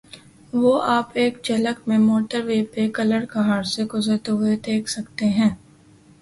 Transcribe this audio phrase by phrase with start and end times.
[0.53, 5.49] وہ آپ ایک جھلک میں موٹروے پہ کلرکہار سے گزرتے ہوئے دیکھ سکتے ہیں۔